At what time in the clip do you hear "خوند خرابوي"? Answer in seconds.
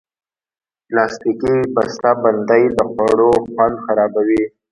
3.51-4.43